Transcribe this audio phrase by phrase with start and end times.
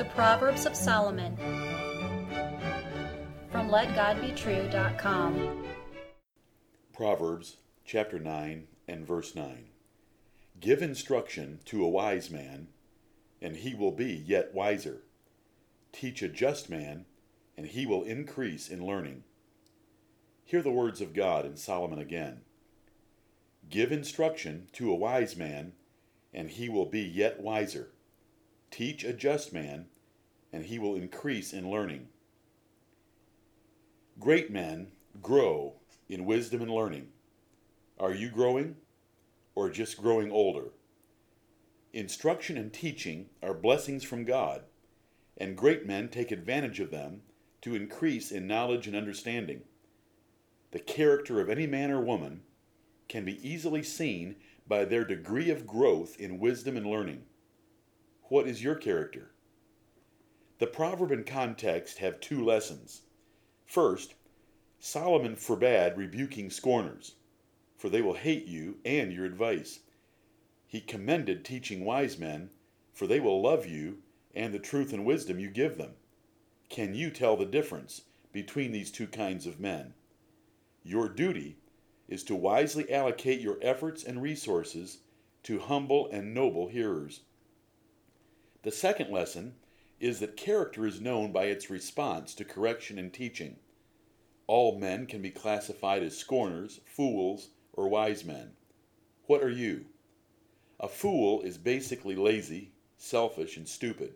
[0.00, 1.36] The Proverbs of Solomon
[3.52, 5.66] from LetGodBetrue.com.
[6.94, 9.66] Proverbs chapter 9 and verse 9.
[10.58, 12.68] Give instruction to a wise man,
[13.42, 15.02] and he will be yet wiser.
[15.92, 17.04] Teach a just man,
[17.58, 19.24] and he will increase in learning.
[20.46, 22.40] Hear the words of God in Solomon again.
[23.68, 25.74] Give instruction to a wise man,
[26.32, 27.90] and he will be yet wiser.
[28.80, 29.88] Teach a just man,
[30.54, 32.08] and he will increase in learning.
[34.18, 35.74] Great men grow
[36.08, 37.08] in wisdom and learning.
[37.98, 38.76] Are you growing,
[39.54, 40.70] or just growing older?
[41.92, 44.62] Instruction and teaching are blessings from God,
[45.36, 47.20] and great men take advantage of them
[47.60, 49.60] to increase in knowledge and understanding.
[50.70, 52.44] The character of any man or woman
[53.10, 54.36] can be easily seen
[54.66, 57.24] by their degree of growth in wisdom and learning.
[58.30, 59.32] What is your character?
[60.60, 63.02] The proverb and context have two lessons.
[63.66, 64.14] First,
[64.78, 67.16] Solomon forbade rebuking scorners,
[67.76, 69.80] for they will hate you and your advice.
[70.68, 72.50] He commended teaching wise men,
[72.92, 73.98] for they will love you
[74.32, 75.96] and the truth and wisdom you give them.
[76.68, 79.92] Can you tell the difference between these two kinds of men?
[80.84, 81.56] Your duty
[82.06, 84.98] is to wisely allocate your efforts and resources
[85.42, 87.22] to humble and noble hearers.
[88.62, 89.54] The second lesson
[90.00, 93.56] is that character is known by its response to correction and teaching.
[94.46, 98.52] All men can be classified as scorners, fools, or wise men.
[99.26, 99.86] What are you?
[100.78, 104.14] A fool is basically lazy, selfish, and stupid.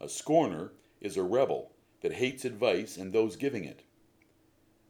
[0.00, 1.72] A scorner is a rebel
[2.02, 3.82] that hates advice and those giving it.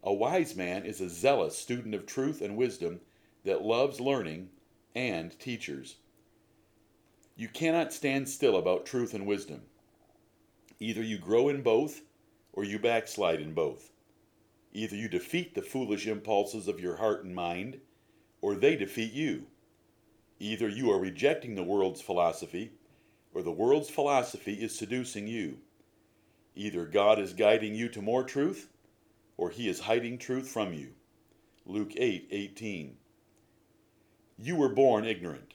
[0.03, 3.01] A wise man is a zealous student of truth and wisdom
[3.45, 4.51] that loves learning
[4.95, 5.97] and teachers.
[7.39, 9.63] You cannot stand still about truth and wisdom.
[10.81, 12.01] Either you grow in both
[12.53, 13.93] or you backslide in both.
[14.73, 17.79] Either you defeat the foolish impulses of your heart and mind,
[18.41, 19.47] or they defeat you.
[20.41, 22.73] Either you are rejecting the world's philosophy,
[23.33, 25.59] or the world's philosophy is seducing you.
[26.57, 28.69] Either God is guiding you to more truth,
[29.37, 30.89] or he is hiding truth from you.
[31.65, 32.97] Luke 8
[34.37, 35.55] You were born ignorant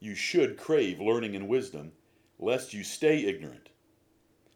[0.00, 1.92] you should crave learning and wisdom,
[2.38, 3.68] lest you stay ignorant.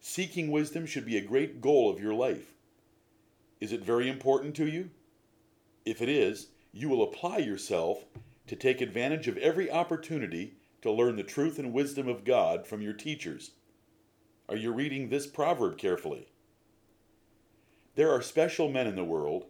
[0.01, 2.55] Seeking wisdom should be a great goal of your life.
[3.61, 4.91] Is it very important to you?
[5.85, 8.07] If it is, you will apply yourself
[8.47, 12.83] to take advantage of every opportunity to learn the truth and wisdom of God from
[12.83, 13.53] your teachers.
[14.49, 16.29] Are you reading this proverb carefully?
[17.95, 19.47] There are special men in the world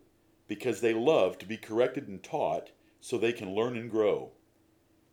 [0.47, 4.33] because they love to be corrected and taught so they can learn and grow.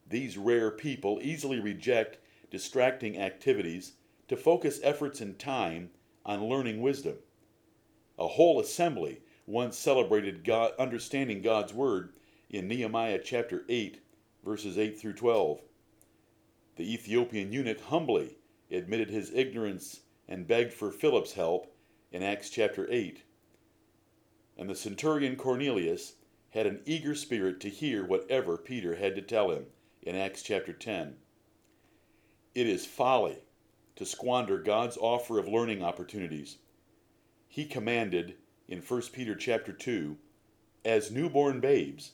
[0.07, 2.17] These rare people easily reject
[2.49, 3.93] distracting activities
[4.27, 5.89] to focus efforts and time
[6.25, 7.17] on learning wisdom.
[8.19, 12.13] A whole assembly once celebrated God, understanding God's word
[12.49, 13.99] in Nehemiah chapter 8,
[14.43, 15.61] verses 8 through 12.
[16.75, 18.37] The Ethiopian eunuch humbly
[18.69, 21.75] admitted his ignorance and begged for Philip's help
[22.11, 23.23] in Acts chapter 8.
[24.57, 26.15] And the centurion Cornelius
[26.51, 29.65] had an eager spirit to hear whatever Peter had to tell him
[30.03, 31.15] in Acts chapter 10.
[32.55, 33.37] It is folly
[33.95, 36.57] to squander God's offer of learning opportunities.
[37.47, 38.35] He commanded
[38.67, 40.17] in 1 Peter chapter 2,
[40.83, 42.13] as newborn babes,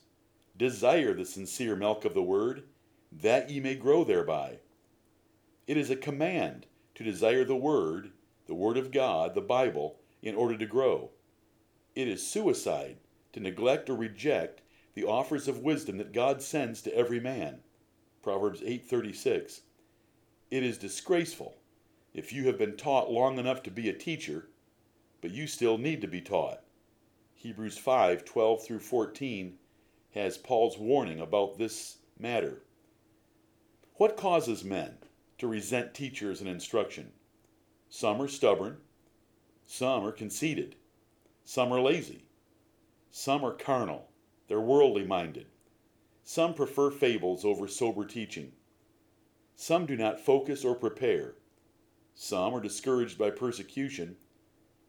[0.58, 2.64] desire the sincere milk of the word,
[3.10, 4.60] that ye may grow thereby.
[5.66, 6.66] It is a command
[6.96, 8.12] to desire the word,
[8.48, 11.12] the word of God, the Bible, in order to grow.
[11.96, 12.98] It is suicide
[13.32, 14.62] to neglect or reject
[14.94, 17.60] the offers of wisdom that God sends to every man.
[18.28, 19.62] Proverbs 8:36.
[20.52, 21.62] It is disgraceful
[22.14, 24.50] if you have been taught long enough to be a teacher,
[25.22, 26.62] but you still need to be taught.
[27.36, 29.60] Hebrews 5:12 through 14
[30.12, 32.64] has Paul's warning about this matter.
[33.94, 34.98] What causes men
[35.38, 37.14] to resent teachers and instruction?
[37.88, 38.82] Some are stubborn,
[39.66, 40.76] some are conceited,
[41.46, 42.26] some are lazy,
[43.10, 44.10] some are carnal,
[44.50, 45.48] they're worldly minded.
[46.30, 48.52] Some prefer fables over sober teaching.
[49.56, 51.36] Some do not focus or prepare.
[52.16, 54.18] Some are discouraged by persecution.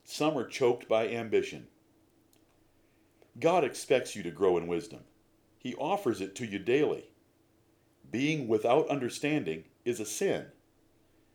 [0.02, 1.68] Some are choked by ambition.
[3.38, 5.04] God expects you to grow in wisdom.
[5.56, 7.12] He offers it to you daily.
[8.10, 10.46] Being without understanding is a sin.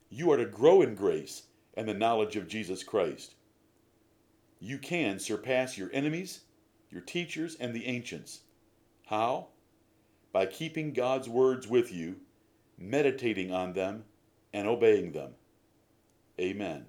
[0.10, 1.44] You are to grow in grace
[1.76, 3.36] and the knowledge of Jesus Christ.
[4.60, 6.42] You can surpass your enemies,
[6.92, 8.42] your teachers, and the ancients.
[9.06, 9.48] How?
[10.34, 12.18] By keeping God's words with you,
[12.78, 14.04] meditating on them,
[14.52, 15.36] and obeying them.
[16.42, 16.88] Amen.